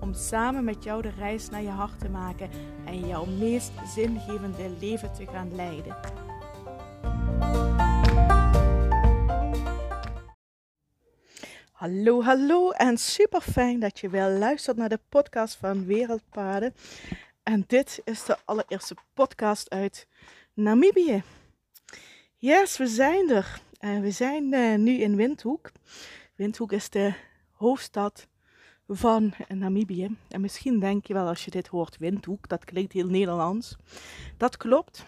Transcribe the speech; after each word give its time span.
Om 0.00 0.14
samen 0.14 0.64
met 0.64 0.84
jou 0.84 1.02
de 1.02 1.10
reis 1.10 1.48
naar 1.48 1.62
je 1.62 1.68
hart 1.68 1.98
te 1.98 2.08
maken 2.08 2.50
en 2.86 3.06
jouw 3.06 3.24
meest 3.24 3.72
zingevende 3.94 4.76
leven 4.80 5.12
te 5.12 5.26
gaan 5.26 5.54
leiden. 5.54 5.96
Hallo, 11.72 12.22
hallo 12.22 12.70
en 12.70 12.98
super 12.98 13.40
fijn 13.40 13.80
dat 13.80 13.98
je 13.98 14.08
weer 14.08 14.28
luistert 14.28 14.76
naar 14.76 14.88
de 14.88 15.00
podcast 15.08 15.56
van 15.56 15.86
Wereldpaden. 15.86 16.74
En 17.42 17.64
dit 17.66 18.00
is 18.04 18.24
de 18.24 18.36
allereerste 18.44 18.94
podcast 19.14 19.70
uit 19.70 20.06
Namibië. 20.54 21.22
Yes, 22.36 22.76
we 22.76 22.86
zijn 22.86 23.30
er. 23.30 23.60
En 23.78 24.00
we 24.00 24.10
zijn 24.10 24.54
uh, 24.54 24.78
nu 24.78 24.92
in 24.92 25.16
Windhoek. 25.16 25.70
Windhoek 26.34 26.72
is 26.72 26.90
de 26.90 27.14
hoofdstad 27.50 28.28
van 28.92 29.32
Namibië. 29.48 30.16
En 30.28 30.40
misschien 30.40 30.78
denk 30.78 31.06
je 31.06 31.14
wel 31.14 31.26
als 31.26 31.44
je 31.44 31.50
dit 31.50 31.66
hoort, 31.66 31.96
Windhoek, 31.98 32.48
dat 32.48 32.64
klinkt 32.64 32.92
heel 32.92 33.08
Nederlands. 33.08 33.76
Dat 34.36 34.56
klopt. 34.56 35.04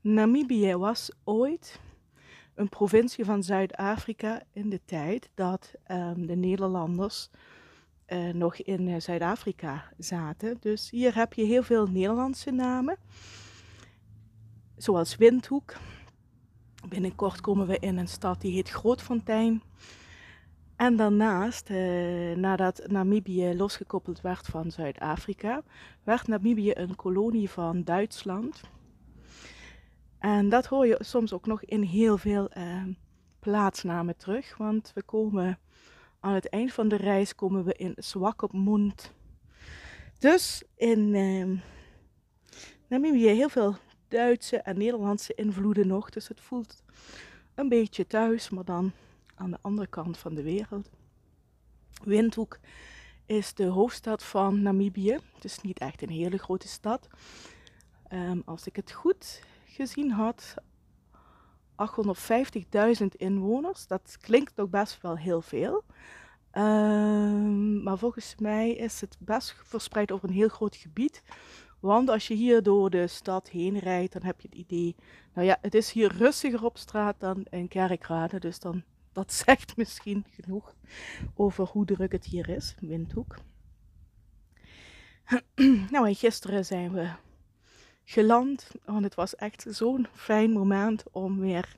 Namibië 0.00 0.76
was 0.76 1.10
ooit 1.24 1.80
een 2.54 2.68
provincie 2.68 3.24
van 3.24 3.42
Zuid-Afrika 3.42 4.42
in 4.52 4.70
de 4.70 4.80
tijd 4.84 5.30
dat 5.34 5.74
um, 5.90 6.26
de 6.26 6.36
Nederlanders 6.36 7.30
uh, 8.08 8.32
nog 8.32 8.56
in 8.56 8.88
uh, 8.88 9.00
Zuid-Afrika 9.00 9.84
zaten. 9.98 10.56
Dus 10.60 10.90
hier 10.90 11.14
heb 11.14 11.32
je 11.32 11.44
heel 11.44 11.62
veel 11.62 11.86
Nederlandse 11.86 12.50
namen, 12.50 12.96
zoals 14.76 15.16
Windhoek. 15.16 15.74
Binnenkort 16.88 17.40
komen 17.40 17.66
we 17.66 17.78
in 17.78 17.98
een 17.98 18.08
stad 18.08 18.40
die 18.40 18.52
heet 18.52 18.70
Grootfontein. 18.70 19.62
En 20.82 20.96
daarnaast, 20.96 21.70
eh, 21.70 22.36
nadat 22.36 22.82
Namibië 22.86 23.54
losgekoppeld 23.56 24.20
werd 24.20 24.46
van 24.46 24.70
Zuid-Afrika, 24.70 25.62
werd 26.02 26.26
Namibië 26.26 26.72
een 26.74 26.96
kolonie 26.96 27.50
van 27.50 27.82
Duitsland. 27.82 28.60
En 30.18 30.48
dat 30.48 30.66
hoor 30.66 30.86
je 30.86 30.96
soms 31.00 31.32
ook 31.32 31.46
nog 31.46 31.64
in 31.64 31.82
heel 31.82 32.18
veel 32.18 32.48
eh, 32.48 32.82
plaatsnamen 33.38 34.16
terug, 34.16 34.56
want 34.56 34.92
we 34.94 35.02
komen 35.02 35.58
aan 36.20 36.34
het 36.34 36.48
eind 36.48 36.72
van 36.72 36.88
de 36.88 36.96
reis 36.96 37.34
komen 37.34 37.64
we 37.64 37.74
in 37.74 37.94
Swakopmund. 37.96 39.12
Dus 40.18 40.62
in 40.76 41.14
eh, 41.14 41.60
Namibië 42.88 43.28
heel 43.28 43.48
veel 43.48 43.76
Duitse 44.08 44.56
en 44.56 44.78
Nederlandse 44.78 45.34
invloeden 45.34 45.86
nog, 45.86 46.10
dus 46.10 46.28
het 46.28 46.40
voelt 46.40 46.82
een 47.54 47.68
beetje 47.68 48.06
thuis, 48.06 48.50
maar 48.50 48.64
dan 48.64 48.92
aan 49.42 49.50
de 49.50 49.58
andere 49.60 49.86
kant 49.86 50.18
van 50.18 50.34
de 50.34 50.42
wereld. 50.42 50.90
Windhoek 52.04 52.58
is 53.26 53.54
de 53.54 53.64
hoofdstad 53.64 54.22
van 54.22 54.62
Namibië. 54.62 55.18
Het 55.34 55.44
is 55.44 55.60
niet 55.60 55.78
echt 55.78 56.02
een 56.02 56.10
hele 56.10 56.38
grote 56.38 56.68
stad. 56.68 57.08
Um, 58.12 58.42
als 58.44 58.66
ik 58.66 58.76
het 58.76 58.92
goed 58.92 59.42
gezien 59.64 60.10
had, 60.10 60.54
850.000 63.00 63.06
inwoners. 63.16 63.86
Dat 63.86 64.16
klinkt 64.20 64.56
nog 64.56 64.68
best 64.68 65.00
wel 65.00 65.16
heel 65.16 65.42
veel. 65.42 65.84
Um, 66.52 67.82
maar 67.82 67.98
volgens 67.98 68.34
mij 68.38 68.70
is 68.70 69.00
het 69.00 69.16
best 69.18 69.54
verspreid 69.64 70.12
over 70.12 70.28
een 70.28 70.34
heel 70.34 70.48
groot 70.48 70.76
gebied. 70.76 71.22
Want 71.80 72.08
als 72.08 72.28
je 72.28 72.34
hier 72.34 72.62
door 72.62 72.90
de 72.90 73.06
stad 73.06 73.48
heen 73.48 73.78
rijdt, 73.78 74.12
dan 74.12 74.22
heb 74.22 74.40
je 74.40 74.48
het 74.48 74.58
idee, 74.58 74.96
nou 75.34 75.46
ja, 75.46 75.58
het 75.60 75.74
is 75.74 75.92
hier 75.92 76.16
rustiger 76.16 76.64
op 76.64 76.78
straat 76.78 77.14
dan 77.18 77.44
in 77.50 77.68
Kerkrade. 77.68 78.40
Dus 78.40 78.58
dan 78.58 78.82
dat 79.12 79.32
zegt 79.44 79.76
misschien 79.76 80.24
genoeg 80.30 80.74
over 81.34 81.66
hoe 81.66 81.84
druk 81.84 82.12
het 82.12 82.24
hier 82.24 82.48
is, 82.48 82.74
Windhoek. 82.80 83.36
nou, 85.90 86.08
en 86.08 86.14
gisteren 86.14 86.64
zijn 86.64 86.92
we 86.92 87.10
geland. 88.04 88.70
Want 88.84 89.04
het 89.04 89.14
was 89.14 89.34
echt 89.34 89.66
zo'n 89.68 90.06
fijn 90.12 90.50
moment 90.50 91.04
om 91.10 91.38
weer 91.38 91.76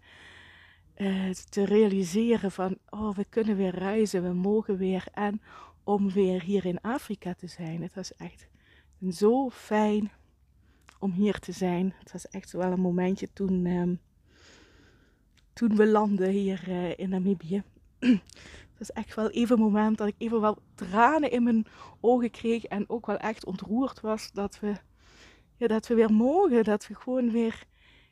uh, 0.96 1.30
te 1.30 1.64
realiseren 1.64 2.52
van, 2.52 2.78
oh, 2.88 3.14
we 3.14 3.24
kunnen 3.24 3.56
weer 3.56 3.74
reizen, 3.74 4.22
we 4.22 4.32
mogen 4.32 4.76
weer. 4.76 5.06
En 5.12 5.42
om 5.84 6.10
weer 6.10 6.42
hier 6.42 6.64
in 6.64 6.80
Afrika 6.80 7.34
te 7.34 7.46
zijn. 7.46 7.82
Het 7.82 7.94
was 7.94 8.14
echt 8.14 8.48
zo 9.10 9.50
fijn 9.50 10.12
om 10.98 11.12
hier 11.12 11.38
te 11.38 11.52
zijn. 11.52 11.94
Het 11.98 12.12
was 12.12 12.28
echt 12.28 12.52
wel 12.52 12.72
een 12.72 12.80
momentje 12.80 13.32
toen... 13.32 13.66
Um, 13.66 14.00
toen 15.54 15.76
we 15.76 15.86
landden 15.86 16.28
hier 16.28 16.68
uh, 16.68 16.98
in 16.98 17.08
Namibië. 17.08 17.62
Het 18.74 18.88
was 18.88 18.92
echt 18.92 19.14
wel 19.14 19.30
even 19.30 19.56
een 19.56 19.62
moment 19.62 19.98
dat 19.98 20.08
ik 20.08 20.14
even 20.18 20.40
wel 20.40 20.58
tranen 20.74 21.30
in 21.30 21.42
mijn 21.42 21.66
ogen 22.00 22.30
kreeg 22.30 22.64
en 22.64 22.88
ook 22.88 23.06
wel 23.06 23.16
echt 23.16 23.44
ontroerd 23.44 24.00
was 24.00 24.32
dat 24.32 24.60
we, 24.60 24.74
ja, 25.56 25.66
dat 25.66 25.86
we 25.86 25.94
weer 25.94 26.12
mogen, 26.12 26.64
dat 26.64 26.86
we 26.86 26.94
gewoon 26.94 27.30
weer 27.30 27.64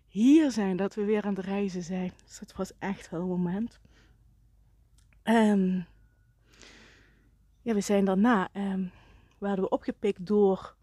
hier 0.09 0.51
zijn, 0.51 0.77
dat 0.77 0.95
we 0.95 1.05
weer 1.05 1.23
aan 1.23 1.35
het 1.35 1.45
reizen 1.45 1.83
zijn. 1.83 2.13
Dus 2.25 2.41
het 2.41 2.57
was 2.57 2.73
echt 2.79 3.11
wel 3.11 3.21
een 3.21 3.29
moment. 3.29 3.81
Um, 5.25 5.87
ja, 7.63 7.75
we 7.75 7.81
zijn 7.81 8.05
daarna, 8.05 8.49
um, 8.53 8.91
werden 9.39 9.65
we 9.65 9.71
opgepikt 9.71 10.27
door 10.27 10.75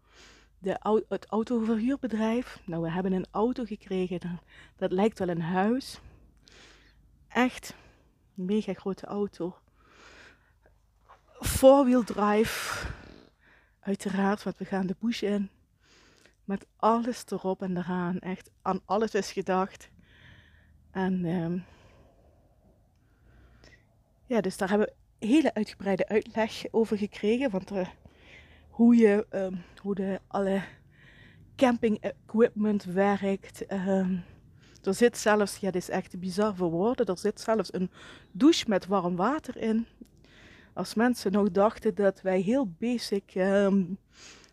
de, 0.58 1.02
het 1.08 1.26
autoverhuurbedrijf. 1.26 2.60
Nou, 2.64 2.82
we 2.82 2.90
hebben 2.90 3.12
een 3.12 3.26
auto 3.30 3.64
gekregen, 3.64 4.20
dat, 4.20 4.30
dat 4.76 4.92
lijkt 4.92 5.18
wel 5.18 5.28
een 5.28 5.42
huis 5.42 6.00
echt 7.44 7.74
een 8.36 8.44
mega 8.44 8.72
grote 8.72 9.06
auto. 9.06 9.58
Four-wheel 11.40 12.04
drive. 12.04 12.86
Uiteraard, 13.80 14.42
want 14.42 14.56
we 14.58 14.64
gaan 14.64 14.86
de 14.86 14.96
bush 14.98 15.22
in. 15.22 15.50
Met 16.44 16.66
alles 16.76 17.24
erop 17.28 17.62
en 17.62 17.76
eraan. 17.76 18.18
Echt 18.18 18.50
aan 18.62 18.80
alles 18.84 19.14
is 19.14 19.32
gedacht. 19.32 19.90
En 20.90 21.24
um, 21.24 21.64
ja, 24.26 24.40
dus 24.40 24.56
daar 24.56 24.68
hebben 24.68 24.88
we 25.18 25.26
hele 25.26 25.54
uitgebreide 25.54 26.08
uitleg 26.08 26.64
over 26.70 26.98
gekregen. 26.98 27.50
Want 27.50 27.72
uh, 27.72 27.88
hoe, 28.68 28.96
je, 28.96 29.26
um, 29.30 29.62
hoe 29.82 29.94
de 29.94 30.20
alle 30.26 30.62
camping 31.56 32.00
equipment 32.00 32.84
werkt. 32.84 33.72
Um, 33.72 34.24
er 34.82 34.94
zit 34.94 35.18
zelfs, 35.18 35.56
ja, 35.56 35.70
dit 35.70 35.82
is 35.82 35.88
echt 35.88 36.20
bizar 36.20 36.54
voor 36.54 36.70
woorden, 36.70 37.06
er 37.06 37.18
zit 37.18 37.40
zelfs 37.40 37.72
een 37.72 37.90
douche 38.32 38.64
met 38.68 38.86
warm 38.86 39.16
water 39.16 39.56
in. 39.56 39.86
Als 40.72 40.94
mensen 40.94 41.32
nog 41.32 41.50
dachten 41.50 41.94
dat 41.94 42.20
wij 42.20 42.40
heel 42.40 42.68
basic 42.78 43.34
um, 43.34 43.98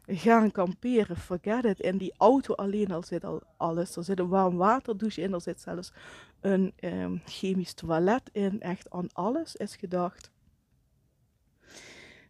gaan 0.06 0.52
kamperen, 0.52 1.18
forget 1.18 1.66
it. 1.66 1.80
In 1.80 1.98
die 1.98 2.14
auto 2.18 2.54
alleen 2.54 2.92
al 2.92 3.04
zit 3.04 3.26
al 3.26 3.44
alles. 3.58 3.96
Er 3.96 4.04
zit 4.04 4.20
een 4.20 4.28
warm 4.28 4.56
waterdouche 4.58 5.22
in, 5.22 5.34
er 5.34 5.42
zit 5.42 5.62
zelfs 5.62 5.92
een 6.40 6.74
um, 6.80 7.22
chemisch 7.26 7.74
toilet 7.74 8.30
in. 8.32 8.62
Echt 8.62 8.90
aan 8.90 9.14
alles 9.14 9.56
is 9.56 9.76
gedacht. 9.76 10.32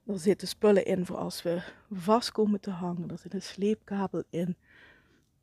Er 0.06 0.20
zitten 0.20 0.48
spullen 0.48 0.86
in 0.86 1.06
voor 1.06 1.18
als 1.18 1.44
we 1.44 1.62
vast 1.92 2.32
komen 2.32 2.60
te 2.60 2.72
hangen. 2.72 3.10
Er 3.12 3.18
zit 3.18 3.34
een 3.34 3.42
sleepkabel 3.42 4.24
in. 4.30 4.58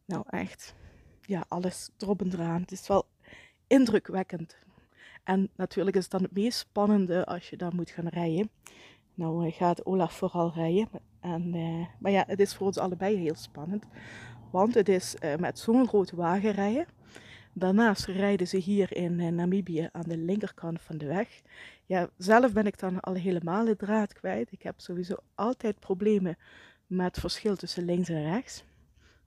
Nou, 0.04 0.24
echt 0.28 0.74
ja, 1.26 1.44
alles 1.48 1.90
erop 1.98 2.20
en 2.20 2.32
eraan. 2.32 2.60
Het 2.60 2.72
is 2.72 2.88
wel 2.88 3.06
indrukwekkend. 3.66 4.56
En 5.24 5.48
natuurlijk 5.56 5.96
is 5.96 6.02
het 6.02 6.12
dan 6.12 6.22
het 6.22 6.32
meest 6.32 6.58
spannende 6.58 7.26
als 7.26 7.50
je 7.50 7.56
dan 7.56 7.72
moet 7.74 7.90
gaan 7.90 8.08
rijden. 8.08 8.50
Nou 9.14 9.50
gaat 9.50 9.86
Olaf 9.86 10.12
vooral 10.16 10.52
rijden. 10.54 10.88
En, 11.20 11.54
uh, 11.54 11.86
maar 11.98 12.12
ja, 12.12 12.24
het 12.26 12.40
is 12.40 12.54
voor 12.54 12.66
ons 12.66 12.78
allebei 12.78 13.16
heel 13.16 13.34
spannend. 13.34 13.84
Want 14.50 14.74
het 14.74 14.88
is 14.88 15.16
uh, 15.24 15.36
met 15.36 15.58
zo'n 15.58 15.88
grote 15.88 16.16
wagen 16.16 16.50
rijden. 16.50 16.86
Daarnaast 17.52 18.06
rijden 18.06 18.48
ze 18.48 18.56
hier 18.56 18.96
in 18.96 19.34
Namibië 19.34 19.88
aan 19.92 20.08
de 20.08 20.16
linkerkant 20.16 20.80
van 20.80 20.98
de 20.98 21.06
weg. 21.06 21.42
Ja, 21.86 22.08
zelf 22.16 22.52
ben 22.52 22.66
ik 22.66 22.78
dan 22.78 23.00
al 23.00 23.14
helemaal 23.14 23.64
de 23.64 23.76
draad 23.76 24.12
kwijt. 24.12 24.52
Ik 24.52 24.62
heb 24.62 24.80
sowieso 24.80 25.14
altijd 25.34 25.78
problemen 25.78 26.36
met 26.86 27.18
verschil 27.18 27.56
tussen 27.56 27.84
links 27.84 28.08
en 28.08 28.22
rechts. 28.22 28.64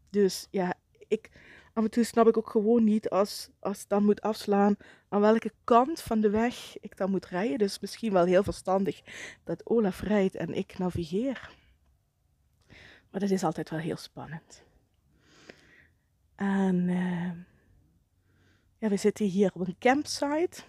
Dus 0.10 0.48
ja, 0.52 0.74
ik, 1.08 1.32
af 1.78 1.84
en 1.84 1.90
toe 1.90 2.04
snap 2.04 2.28
ik 2.28 2.38
ook 2.38 2.50
gewoon 2.50 2.84
niet 2.84 3.10
als, 3.10 3.50
als 3.60 3.88
dan 3.88 4.06
moet 4.06 4.22
afslaan 4.22 4.76
aan 5.10 5.22
welke 5.22 5.52
kant 5.64 6.02
van 6.02 6.22
de 6.22 6.30
weg 6.30 6.80
ik 6.80 6.98
dan 6.98 7.10
moet 7.10 7.26
rijden. 7.26 7.58
Dus 7.58 7.80
misschien 7.80 8.14
wel 8.14 8.26
heel 8.26 8.44
verstandig 8.44 9.02
dat 9.44 9.66
Olaf 9.66 10.02
rijdt 10.02 10.36
en 10.36 10.54
ik 10.54 10.78
navigeer. 10.78 11.50
Maar 13.12 13.20
dat 13.20 13.30
is 13.30 13.44
altijd 13.44 13.70
wel 13.70 13.80
heel 13.80 13.98
spannend. 13.98 14.64
En 16.36 16.76
uh, 16.88 17.32
ja, 18.78 18.90
we 18.90 18.98
zitten 18.98 19.26
hier 19.26 19.52
op 19.54 19.68
een 19.68 19.78
campsite. 19.80 20.62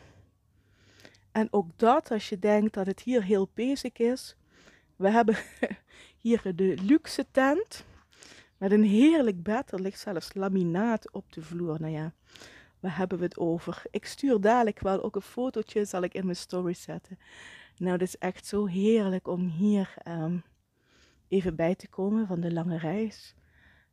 En 1.32 1.49
ook 1.50 1.69
dat, 1.76 2.11
als 2.11 2.28
je 2.28 2.38
denkt 2.38 2.75
dat 2.75 2.87
het 2.87 3.00
hier 3.00 3.25
heel 3.25 3.50
basic 3.54 3.99
is. 3.99 4.37
We 4.96 5.11
hebben 5.11 5.37
hier 6.25 6.52
de 6.54 6.76
luxe 6.82 7.26
tent. 7.31 7.84
Met 8.58 8.72
een 8.72 8.84
heerlijk 8.84 9.43
bed. 9.43 9.72
Er 9.72 9.81
ligt 9.81 10.00
zelfs 10.00 10.34
laminaat 10.34 11.12
op 11.12 11.32
de 11.32 11.43
vloer. 11.43 11.81
Nou 11.81 11.93
ja, 11.93 12.12
waar 12.81 12.96
hebben 12.96 13.19
we 13.19 13.25
het 13.25 13.38
over? 13.38 13.82
Ik 13.90 14.05
stuur 14.05 14.40
dadelijk 14.40 14.81
wel 14.81 15.02
ook 15.02 15.16
een 15.16 15.22
fotootje, 15.22 15.84
zal 15.84 16.02
ik 16.02 16.14
in 16.14 16.25
mijn 16.25 16.37
story 16.37 16.75
zetten. 16.75 17.19
Nou, 17.76 17.93
het 17.93 18.02
is 18.02 18.19
echt 18.19 18.46
zo 18.46 18.66
heerlijk 18.66 19.28
om 19.28 19.49
hier 19.49 19.94
um, 20.08 20.43
even 21.28 21.56
bij 21.56 21.75
te 21.75 21.88
komen 21.88 22.26
van 22.26 22.40
de 22.40 22.52
lange 22.52 22.78
reis. 22.78 23.34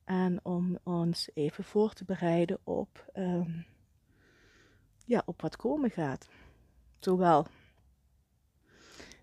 En 0.04 0.40
om 0.44 0.78
ons 0.84 1.30
even 1.34 1.64
voor 1.64 1.94
te 1.94 2.06
bereiden 2.06 2.60
op, 2.64 3.12
um, 3.14 3.66
ja, 5.06 5.22
op 5.26 5.42
wat 5.42 5.56
komen 5.56 5.90
gaat. 5.90 6.30
Zowel 7.00 7.48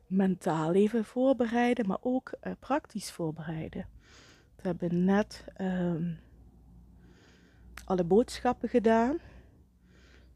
mentaal 0.07 0.73
even 0.73 1.05
voorbereiden, 1.05 1.87
maar 1.87 1.99
ook 2.01 2.33
uh, 2.43 2.53
praktisch 2.59 3.11
voorbereiden. 3.11 3.92
We 4.63 4.69
hebben 4.69 5.05
net 5.05 5.45
um, 5.61 6.19
alle 7.85 8.05
boodschappen 8.05 8.69
gedaan. 8.69 9.19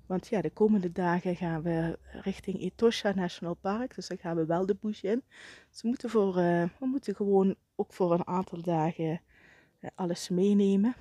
Want 0.06 0.26
ja, 0.28 0.40
de 0.40 0.50
komende 0.50 0.93
dagen 0.93 1.37
gaan 1.37 1.62
we 1.62 1.99
richting 2.23 2.61
Etosha 2.61 3.12
National 3.14 3.55
Park. 3.55 3.94
Dus 3.94 4.08
dan 4.08 4.19
gaan 4.19 4.37
we 4.37 4.46
wel 4.46 4.67
de 4.67 4.76
bush 4.81 5.02
in. 5.02 5.23
Dus 5.70 5.82
we 5.82 5.88
moeten, 5.88 6.11
voor, 6.11 6.28
uh, 6.28 6.69
we 6.78 6.87
moeten 6.87 7.14
gewoon 7.14 7.56
ook 7.75 7.93
voor 7.93 8.12
een 8.12 8.26
aantal 8.26 8.62
dagen 8.62 9.20
uh, 9.81 9.90
alles 9.94 10.28
meenemen. 10.28 10.94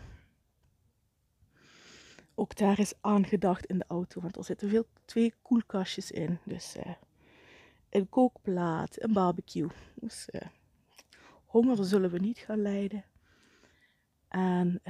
Ook 2.36 2.56
daar 2.56 2.80
is 2.80 2.94
aangedacht 3.02 3.66
in 3.66 3.78
de 3.78 3.86
auto, 3.88 4.22
want 4.22 4.38
er 4.38 4.44
zitten 4.44 4.70
veel, 4.70 4.86
twee 5.06 5.34
koelkastjes 5.42 6.12
in. 6.12 6.40
Dus 6.44 6.76
uh, 6.78 6.94
een 7.90 8.10
kookplaat, 8.10 9.04
een 9.04 9.14
barbecue. 9.14 9.70
Dus 9.96 10.30
honger 11.46 11.86
zullen 11.86 12.10
we 12.10 12.20
niet 12.20 12.38
gaan 12.38 12.62
lijden. 12.62 13.04
En 14.36 14.82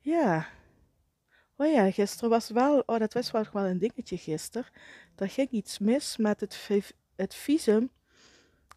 ja, 0.00 0.46
Oh 1.62 1.70
ja, 1.70 1.90
gisteren 1.90 2.30
was 2.30 2.50
wel, 2.50 2.82
oh 2.86 2.98
dat 2.98 3.12
was 3.12 3.30
wel, 3.30 3.66
een 3.66 3.78
dingetje 3.78 4.16
gisteren. 4.16 4.68
Er 5.16 5.28
ging 5.28 5.50
iets 5.50 5.78
mis 5.78 6.16
met 6.16 6.40
het, 6.40 6.68
het 7.16 7.34
visum 7.34 7.90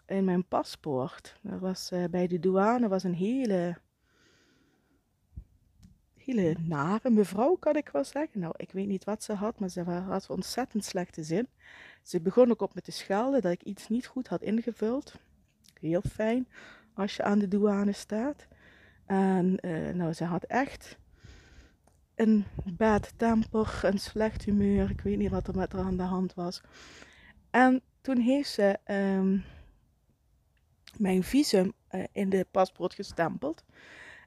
in 0.05 0.23
mijn 0.23 0.47
paspoort. 0.47 1.39
Er 1.43 1.59
was 1.59 1.91
uh, 1.91 2.03
bij 2.09 2.27
de 2.27 2.39
douane 2.39 2.87
was 2.87 3.03
een 3.03 3.13
hele, 3.13 3.77
hele 6.17 6.55
nare 6.59 7.09
mevrouw, 7.09 7.55
kan 7.55 7.75
ik 7.75 7.89
wel 7.89 8.03
zeggen. 8.03 8.39
Nou, 8.39 8.53
ik 8.57 8.71
weet 8.71 8.87
niet 8.87 9.03
wat 9.03 9.23
ze 9.23 9.33
had, 9.33 9.59
maar 9.59 9.69
ze 9.69 9.81
had 9.81 10.29
ontzettend 10.29 10.85
slechte 10.85 11.23
zin. 11.23 11.47
Ze 12.01 12.21
begon 12.21 12.51
ook 12.51 12.61
op 12.61 12.75
me 12.75 12.81
te 12.81 12.91
schelden 12.91 13.41
dat 13.41 13.51
ik 13.51 13.63
iets 13.63 13.87
niet 13.87 14.07
goed 14.07 14.27
had 14.27 14.41
ingevuld. 14.41 15.13
Heel 15.79 16.01
fijn 16.11 16.47
als 16.95 17.15
je 17.15 17.23
aan 17.23 17.39
de 17.39 17.47
douane 17.47 17.91
staat. 17.91 18.47
En 19.05 19.57
uh, 19.61 19.93
nou, 19.93 20.13
ze 20.13 20.23
had 20.23 20.43
echt 20.43 20.97
een 22.15 22.45
bad 22.63 23.13
temper, 23.17 23.79
een 23.81 23.99
slecht 23.99 24.43
humeur. 24.45 24.89
Ik 24.89 25.01
weet 25.01 25.17
niet 25.17 25.31
wat 25.31 25.47
er 25.47 25.55
met 25.55 25.71
haar 25.71 25.83
aan 25.83 25.97
de 25.97 26.03
hand 26.03 26.33
was. 26.33 26.61
En 27.49 27.81
toen 28.01 28.17
heeft 28.17 28.49
ze 28.49 28.77
um, 28.85 29.43
mijn 30.97 31.23
visum 31.23 31.73
uh, 31.91 32.03
in 32.11 32.29
de 32.29 32.47
paspoort 32.51 32.93
gestempeld. 32.93 33.63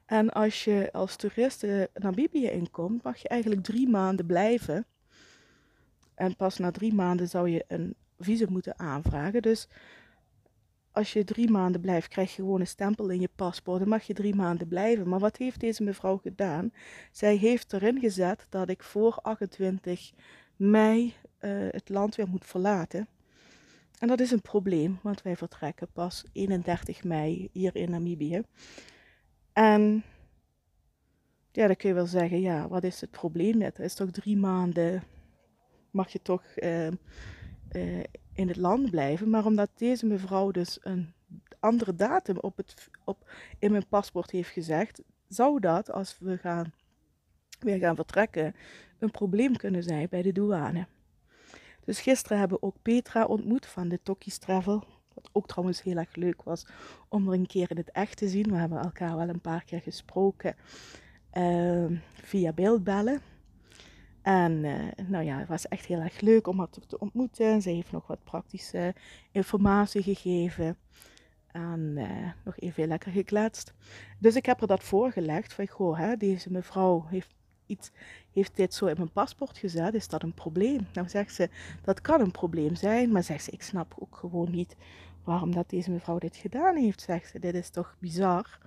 En 0.05 0.29
als 0.29 0.63
je 0.63 0.89
als 0.91 1.15
toerist 1.15 1.65
Namibië 1.93 2.49
inkomt, 2.49 3.03
mag 3.03 3.17
je 3.17 3.27
eigenlijk 3.27 3.63
drie 3.63 3.89
maanden 3.89 4.25
blijven. 4.25 4.85
En 6.15 6.35
pas 6.35 6.57
na 6.57 6.71
drie 6.71 6.93
maanden 6.93 7.29
zou 7.29 7.49
je 7.49 7.65
een 7.67 7.95
visum 8.19 8.51
moeten 8.51 8.79
aanvragen. 8.79 9.41
Dus 9.41 9.67
als 10.91 11.13
je 11.13 11.23
drie 11.23 11.49
maanden 11.49 11.81
blijft, 11.81 12.07
krijg 12.07 12.35
je 12.35 12.41
gewoon 12.41 12.59
een 12.59 12.67
stempel 12.67 13.09
in 13.09 13.19
je 13.19 13.29
paspoort. 13.35 13.79
Dan 13.79 13.89
mag 13.89 14.03
je 14.03 14.13
drie 14.13 14.35
maanden 14.35 14.67
blijven. 14.67 15.09
Maar 15.09 15.19
wat 15.19 15.37
heeft 15.37 15.59
deze 15.59 15.83
mevrouw 15.83 16.17
gedaan? 16.17 16.71
Zij 17.11 17.35
heeft 17.35 17.73
erin 17.73 17.99
gezet 17.99 18.45
dat 18.49 18.69
ik 18.69 18.83
voor 18.83 19.19
28 19.21 20.11
mei 20.55 21.13
uh, 21.39 21.67
het 21.71 21.89
land 21.89 22.15
weer 22.15 22.27
moet 22.27 22.45
verlaten. 22.45 23.07
En 23.99 24.07
dat 24.07 24.19
is 24.19 24.31
een 24.31 24.41
probleem, 24.41 24.99
want 25.03 25.21
wij 25.21 25.35
vertrekken 25.35 25.87
pas 25.93 26.23
31 26.33 27.03
mei 27.03 27.49
hier 27.51 27.75
in 27.75 27.89
Namibië. 27.89 28.41
En 29.53 30.03
ja, 31.51 31.67
dan 31.67 31.75
kun 31.75 31.89
je 31.89 31.95
wel 31.95 32.05
zeggen, 32.05 32.41
ja, 32.41 32.67
wat 32.67 32.83
is 32.83 33.01
het 33.01 33.11
probleem? 33.11 33.61
Het 33.61 33.79
is 33.79 33.93
toch 33.93 34.11
drie 34.11 34.37
maanden, 34.37 35.03
mag 35.91 36.11
je 36.11 36.21
toch 36.21 36.43
uh, 36.55 36.87
uh, 37.71 38.03
in 38.39 38.47
het 38.47 38.57
land 38.57 38.91
blijven. 38.91 39.29
Maar 39.29 39.45
omdat 39.45 39.69
deze 39.75 40.05
mevrouw 40.05 40.51
dus 40.51 40.77
een 40.81 41.13
andere 41.59 41.95
datum 41.95 42.37
op 42.37 42.57
het, 42.57 42.89
op, 43.03 43.31
in 43.59 43.71
mijn 43.71 43.87
paspoort 43.87 44.31
heeft 44.31 44.49
gezegd, 44.49 45.01
zou 45.27 45.59
dat 45.59 45.91
als 45.91 46.17
we 46.19 46.37
gaan, 46.37 46.73
weer 47.59 47.77
gaan 47.77 47.95
vertrekken 47.95 48.55
een 48.99 49.11
probleem 49.11 49.55
kunnen 49.55 49.83
zijn 49.83 50.07
bij 50.09 50.21
de 50.21 50.31
douane. 50.31 50.87
Dus 51.85 52.01
gisteren 52.01 52.39
hebben 52.39 52.57
we 52.59 52.65
ook 52.65 52.75
Petra 52.81 53.25
ontmoet 53.25 53.65
van 53.65 53.87
de 53.87 53.99
Tokis 54.03 54.37
Travel. 54.37 54.83
Wat 55.13 55.29
ook 55.31 55.47
trouwens 55.47 55.83
heel 55.83 55.97
erg 55.97 56.15
leuk 56.15 56.43
was 56.43 56.67
om 57.07 57.27
er 57.27 57.33
een 57.33 57.47
keer 57.47 57.71
in 57.71 57.77
het 57.77 57.91
echt 57.91 58.17
te 58.17 58.27
zien. 58.27 58.51
We 58.51 58.57
hebben 58.57 58.79
elkaar 58.79 59.15
wel 59.15 59.29
een 59.29 59.41
paar 59.41 59.63
keer 59.63 59.81
gesproken 59.81 60.55
uh, 61.33 61.85
via 62.13 62.53
beeldbellen. 62.53 63.21
En 64.29 64.63
uh, 64.63 65.07
nou 65.07 65.23
ja, 65.23 65.37
het 65.37 65.47
was 65.47 65.67
echt 65.67 65.85
heel 65.85 65.99
erg 65.99 66.21
leuk 66.21 66.47
om 66.47 66.57
haar 66.57 66.69
te, 66.69 66.99
ontmoeten. 66.99 67.61
Ze 67.61 67.69
heeft 67.69 67.91
nog 67.91 68.07
wat 68.07 68.23
praktische 68.23 68.93
informatie 69.31 70.03
gegeven. 70.03 70.77
En 71.51 71.93
uh, 71.97 72.31
nog 72.43 72.59
even 72.59 72.87
lekker 72.87 73.11
gekletst. 73.11 73.73
Dus 74.19 74.35
ik 74.35 74.45
heb 74.45 74.61
er 74.61 74.67
dat 74.67 74.83
voorgelegd. 74.83 75.53
Van, 75.53 75.67
goh, 75.67 75.97
hè, 75.97 76.17
deze 76.17 76.51
mevrouw 76.51 77.05
heeft, 77.07 77.35
iets, 77.65 77.91
heeft 78.33 78.55
dit 78.55 78.73
zo 78.73 78.85
in 78.85 78.95
mijn 78.97 79.11
paspoort 79.11 79.57
gezet. 79.57 79.93
Is 79.93 80.07
dat 80.07 80.23
een 80.23 80.33
probleem? 80.33 80.87
Nou 80.93 81.09
zegt 81.09 81.33
ze, 81.33 81.49
dat 81.83 82.01
kan 82.01 82.21
een 82.21 82.31
probleem 82.31 82.75
zijn. 82.75 83.11
Maar 83.11 83.23
zegt 83.23 83.43
ze, 83.43 83.51
ik 83.51 83.61
snap 83.61 83.95
ook 83.99 84.15
gewoon 84.15 84.51
niet 84.51 84.75
waarom 85.23 85.53
dat 85.53 85.69
deze 85.69 85.91
mevrouw 85.91 86.17
dit 86.17 86.35
gedaan 86.35 86.75
heeft. 86.75 87.01
Zegt 87.01 87.29
ze, 87.29 87.39
dit 87.39 87.53
is 87.53 87.69
toch 87.69 87.95
bizar. 87.99 88.59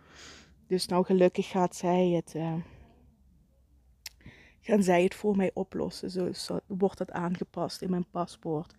Dus 0.67 0.87
nou 0.87 1.05
gelukkig 1.05 1.49
gaat 1.49 1.77
zij 1.77 2.09
het... 2.09 2.35
Uh, 2.37 2.55
gaan 4.63 4.83
zij 4.83 5.03
het 5.03 5.15
voor 5.15 5.37
mij 5.37 5.51
oplossen. 5.55 6.35
Zo, 6.35 6.59
wordt 6.67 6.99
het 6.99 7.11
aangepast 7.11 7.83
in 7.83 7.91
mijn 7.91 8.07
paspoort. 8.11 8.75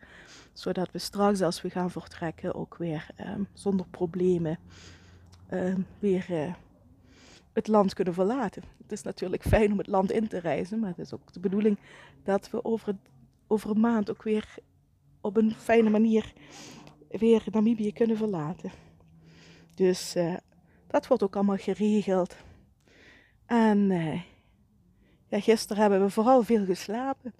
Zodat 0.53 0.91
we 0.91 0.99
straks 0.99 1.41
als 1.41 1.61
we 1.61 1.69
gaan 1.69 1.91
vertrekken 1.91 2.55
ook 2.55 2.77
weer 2.77 3.07
um, 3.19 3.47
zonder 3.53 3.85
problemen 3.91 4.59
um, 5.51 5.85
weer 5.99 6.25
uh, 6.29 6.53
het 7.53 7.67
land 7.67 7.93
kunnen 7.93 8.13
verlaten. 8.13 8.63
Het 8.81 8.91
is 8.91 9.01
natuurlijk 9.01 9.43
fijn 9.43 9.71
om 9.71 9.77
het 9.77 9.87
land 9.87 10.11
in 10.11 10.27
te 10.27 10.39
reizen, 10.39 10.79
maar 10.79 10.89
het 10.89 10.99
is 10.99 11.13
ook 11.13 11.33
de 11.33 11.39
bedoeling 11.39 11.77
dat 12.23 12.49
we 12.49 12.65
over, 12.65 12.95
over 13.47 13.69
een 13.69 13.79
maand 13.79 14.09
ook 14.09 14.23
weer 14.23 14.55
op 15.21 15.37
een 15.37 15.51
fijne 15.51 15.89
manier 15.89 16.33
weer 17.09 17.43
Namibië 17.51 17.93
kunnen 17.93 18.17
verlaten. 18.17 18.71
Dus 19.75 20.15
uh, 20.15 20.35
dat 20.87 21.07
wordt 21.07 21.23
ook 21.23 21.35
allemaal 21.35 21.57
geregeld. 21.57 22.35
En 23.45 23.89
uh, 23.89 24.21
ja, 25.33 25.39
gisteren 25.39 25.81
hebben 25.81 26.01
we 26.01 26.09
vooral 26.09 26.43
veel 26.43 26.65
geslapen. 26.65 27.33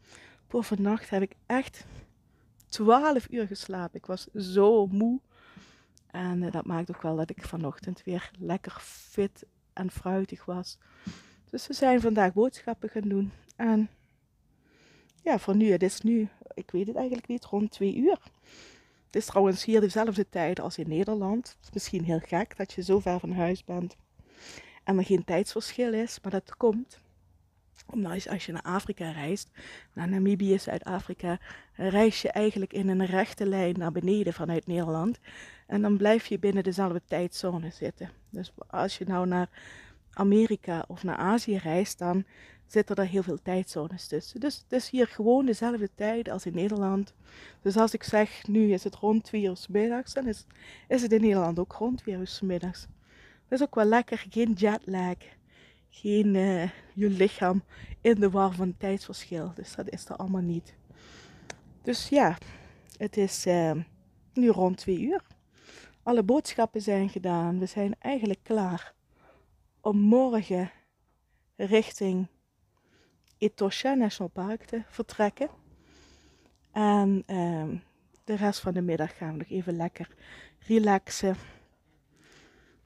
Voor 0.48 0.64
vannacht 0.64 1.10
heb 1.10 1.22
ik 1.22 1.36
echt 1.46 1.86
12 2.66 3.28
uur 3.30 3.48
geslapen. 3.48 3.98
Ik 3.98 4.06
was 4.06 4.28
zo 4.36 4.88
moe. 4.88 5.20
En 6.08 6.42
uh, 6.42 6.52
dat 6.52 6.66
maakt 6.66 6.90
ook 6.90 7.02
wel 7.02 7.16
dat 7.16 7.30
ik 7.30 7.46
vanochtend 7.46 8.04
weer 8.04 8.32
lekker 8.40 8.78
fit 8.82 9.46
en 9.74 9.92
fruitig 9.92 10.46
was. 10.46 10.78
Dus 11.50 11.68
we 11.68 11.74
zijn 11.74 12.02
vandaag 12.02 12.34
boodschappen 12.34 12.90
gaan 12.90 13.10
doen. 13.10 13.32
En 13.56 13.90
ja, 15.24 15.40
voor 15.40 15.56
nu, 15.56 15.72
het 15.72 15.84
is 15.84 16.02
nu, 16.02 16.30
ik 16.54 16.72
weet 16.72 16.88
het 16.88 16.96
eigenlijk 16.96 17.28
niet, 17.28 17.46
rond 17.46 17.72
2 17.72 17.96
uur. 17.96 18.20
Het 19.06 19.16
is 19.16 19.26
trouwens 19.26 19.66
hier 19.66 19.82
dezelfde 19.82 20.30
tijd 20.30 20.60
als 20.60 20.78
in 20.78 20.90
Nederland. 20.90 21.48
Het 21.48 21.64
is 21.64 21.74
misschien 21.74 22.04
heel 22.04 22.20
gek 22.20 22.58
dat 22.58 22.74
je 22.74 22.84
zo 22.84 23.00
ver 23.00 23.20
van 23.20 23.32
huis 23.32 23.64
bent 23.64 23.96
en 24.84 24.98
er 24.98 25.06
geen 25.06 25.24
tijdsverschil 25.24 25.94
is, 25.94 26.20
maar 26.22 26.32
dat 26.32 26.58
komt 26.58 27.02
omdat 27.86 28.30
als 28.30 28.46
je 28.46 28.52
naar 28.52 28.62
Afrika 28.62 29.12
reist, 29.12 29.50
naar 29.94 30.10
Namibië, 30.10 30.60
Zuid-Afrika, 30.60 31.40
reis 31.76 32.22
je 32.22 32.30
eigenlijk 32.30 32.74
in 32.74 32.88
een 32.88 33.06
rechte 33.06 33.46
lijn 33.46 33.76
naar 33.78 33.92
beneden 33.92 34.34
vanuit 34.34 34.68
Nederland. 34.68 35.20
En 35.68 35.82
dan 35.82 35.98
blijf 35.98 36.26
je 36.26 36.40
binnen 36.40 36.64
dezelfde 36.64 37.02
tijdzone 37.06 37.70
zitten. 37.70 38.10
Dus 38.30 38.54
als 38.68 38.98
je 38.98 39.06
nou 39.06 39.28
naar 39.28 39.50
Amerika 40.14 40.86
of 40.88 41.04
naar 41.04 41.18
Azië 41.18 41.58
reist, 41.58 41.98
dan 42.00 42.26
zitten 42.68 42.96
er 42.96 43.08
heel 43.08 43.24
veel 43.24 43.42
tijdzones 43.42 44.08
tussen. 44.08 44.40
Dus 44.40 44.56
het 44.56 44.72
is 44.82 44.90
hier 44.90 45.08
gewoon 45.08 45.46
dezelfde 45.46 45.90
tijd 45.96 46.30
als 46.30 46.46
in 46.46 46.56
Nederland. 46.56 47.14
Dus 47.62 47.78
als 47.78 47.94
ik 47.94 48.04
zeg, 48.04 48.48
nu 48.48 48.74
is 48.74 48.84
het 48.84 48.96
rond 48.96 49.24
twee 49.24 49.44
uur 49.44 49.58
s 49.58 49.68
middags, 49.68 50.14
dan 50.14 50.28
is, 50.28 50.46
is 50.88 51.02
het 51.02 51.12
in 51.12 51.22
Nederland 51.22 51.60
ook 51.60 51.74
rond 51.74 51.98
twee 51.98 52.16
uur 52.16 52.28
s 52.28 52.42
middags. 52.42 52.88
Dat 53.48 53.60
is 53.60 53.66
ook 53.66 53.76
wel 53.76 53.86
lekker, 53.86 54.26
geen 54.30 54.54
jetlag 54.54 55.16
geen 55.94 56.36
uh, 56.36 56.70
je 56.94 57.10
lichaam 57.10 57.64
in 58.02 58.16
de 58.16 58.30
war 58.30 58.54
van 58.54 58.78
tijdsverschil. 58.78 59.52
Dus 59.56 59.76
dat 59.76 59.90
is 59.90 60.06
er 60.06 60.16
allemaal 60.16 60.42
niet. 60.42 60.76
Dus 61.82 62.10
ja, 62.10 62.38
het 62.98 63.18
is 63.18 63.46
uh, 63.46 63.72
nu 64.34 64.50
rond 64.50 64.78
twee 64.78 65.00
uur. 65.00 65.22
Alle 66.04 66.24
boodschappen 66.24 66.82
zijn 66.82 67.10
gedaan. 67.10 67.60
We 67.60 67.66
zijn 67.66 67.96
eigenlijk 68.00 68.40
klaar 68.44 68.94
om 69.82 69.98
morgen 69.98 70.72
richting 71.56 72.28
Etosha 73.38 73.94
National 73.94 74.32
Park 74.32 74.66
te 74.66 74.82
vertrekken. 74.88 75.50
En 76.72 77.24
uh, 77.28 77.80
de 78.24 78.36
rest 78.36 78.60
van 78.60 78.74
de 78.74 78.82
middag 78.82 79.18
gaan 79.18 79.32
we 79.32 79.38
nog 79.38 79.50
even 79.50 79.76
lekker 79.76 80.08
relaxen. 80.60 81.36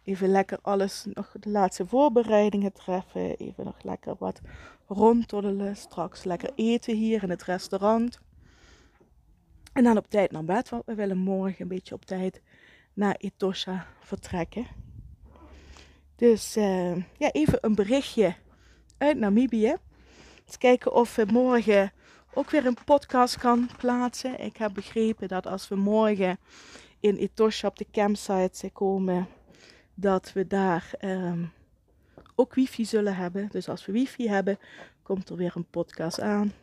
Even 0.08 0.30
lekker 0.30 0.60
alles, 0.62 1.06
nog 1.14 1.32
de 1.40 1.50
laatste 1.50 1.86
voorbereidingen 1.86 2.74
treffen. 2.74 3.38
Even 3.38 3.66
nog 3.66 3.84
lekker 3.84 4.16
wat 4.20 4.42
rondtoddelen. 4.88 5.76
Straks 5.76 6.24
lekker 6.24 6.50
eten 6.56 6.96
hier 6.96 7.24
in 7.24 7.30
het 7.30 7.44
restaurant. 7.44 8.20
En 9.74 9.84
dan 9.84 9.98
op 9.98 10.10
tijd 10.10 10.32
naar 10.32 10.44
bed, 10.44 10.70
want 10.70 10.86
we 10.86 10.96
willen 10.96 11.18
morgen 11.18 11.62
een 11.62 11.68
beetje 11.68 11.96
op 11.96 12.06
tijd 12.06 12.42
naar 12.94 13.16
Etosha 13.16 13.88
vertrekken. 14.00 14.68
Dus 16.16 16.58
uh, 16.58 16.96
ja, 16.96 17.32
even 17.32 17.58
een 17.62 17.76
berichtje 17.76 18.36
uit 18.98 19.18
Namibië. 19.18 19.76
Eens 20.46 20.58
kijken 20.58 20.94
of 20.94 21.16
we 21.16 21.26
morgen 21.32 21.92
ook 22.34 22.50
weer 22.50 22.66
een 22.66 22.78
podcast 22.86 23.38
kan 23.38 23.70
plaatsen. 23.78 24.40
Ik 24.40 24.58
heb 24.58 24.74
begrepen 24.74 25.28
dat 25.28 25.48
als 25.48 25.68
we 25.68 25.76
morgen 25.76 26.40
in 27.00 27.16
Etosha 27.16 27.68
op 27.68 27.78
de 27.78 27.88
campsite 27.92 28.70
komen, 28.70 29.28
dat 30.00 30.34
we 30.34 30.48
daar 30.48 30.92
um, 31.02 31.52
ook 32.36 32.54
wifi 32.54 32.86
zullen 32.86 33.16
hebben. 33.16 33.48
Dus 33.52 33.70
als 33.70 33.86
we 33.86 33.92
wifi 33.92 34.30
hebben, 34.30 34.60
komt 35.04 35.30
er 35.30 35.36
weer 35.36 35.52
een 35.56 35.70
podcast 35.70 36.22
aan. 36.22 36.54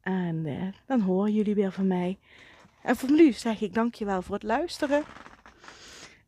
En 0.00 0.46
uh, 0.46 0.62
dan 0.86 1.00
horen 1.00 1.32
jullie 1.32 1.54
weer 1.54 1.72
van 1.72 1.86
mij. 1.86 2.18
En 2.82 2.96
voor 2.96 3.10
nu 3.10 3.32
zeg 3.32 3.60
ik 3.60 3.74
dankjewel 3.74 4.22
voor 4.22 4.34
het 4.34 4.42
luisteren. 4.42 5.02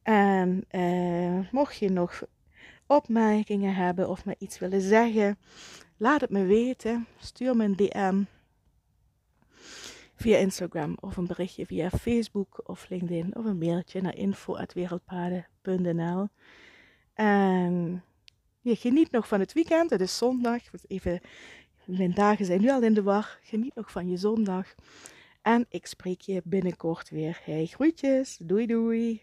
En 0.02 0.64
uh, 0.71 1.50
mocht 1.50 1.76
je 1.76 1.90
nog 1.90 2.23
opmerkingen 2.87 3.75
hebben 3.75 4.09
of 4.09 4.25
me 4.25 4.35
iets 4.38 4.59
willen 4.59 4.81
zeggen, 4.81 5.38
laat 5.97 6.21
het 6.21 6.31
me 6.31 6.45
weten. 6.45 7.07
Stuur 7.19 7.57
me 7.57 7.64
een 7.64 7.76
DM 7.76 8.23
via 10.16 10.37
Instagram 10.37 10.96
of 11.00 11.16
een 11.16 11.26
berichtje 11.26 11.66
via 11.66 11.90
Facebook 11.90 12.61
of 12.64 12.88
LinkedIn 12.88 13.37
of 13.37 13.44
een 13.44 13.58
mailtje 13.58 14.00
naar 14.00 14.16
info.wereldpaden.nl. 14.16 16.28
En 17.14 17.14
ehm, 17.14 17.96
je 18.61 18.76
geniet 18.76 19.11
nog 19.11 19.28
van 19.28 19.40
het 19.40 19.52
weekend, 19.52 19.90
het 19.90 20.00
is 20.00 20.16
zondag. 20.16 20.62
Even, 20.87 21.20
mijn 21.85 22.14
dagen 22.14 22.44
zijn 22.44 22.61
nu 22.61 22.70
al 22.70 22.82
in 22.82 22.94
de 22.94 23.02
war. 23.02 23.38
Geniet 23.42 23.75
nog 23.75 23.90
van 23.90 24.08
je 24.08 24.16
zondag. 24.16 24.75
En 25.42 25.66
ik 25.68 25.87
spreek 25.87 26.20
je 26.20 26.40
binnenkort 26.44 27.11
weer. 27.11 27.40
Hey, 27.44 27.66
groetjes. 27.66 28.38
Doei 28.42 28.66
doei. 28.66 29.23